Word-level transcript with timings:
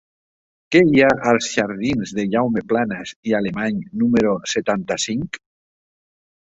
Què 0.75 0.79
hi 0.93 1.03
ha 1.03 1.09
als 1.31 1.49
jardins 1.57 2.15
de 2.21 2.27
Jaume 2.37 2.65
Planas 2.73 3.13
i 3.33 3.39
Alemany 3.43 3.81
número 4.03 4.37
setanta-cinc? 4.59 5.45